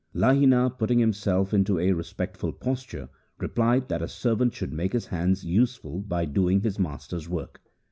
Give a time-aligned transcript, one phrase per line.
[0.15, 3.07] Lahina, putting himself into a respectful posture,
[3.37, 7.61] replied that a servant should make his hands useful by doing his master's work.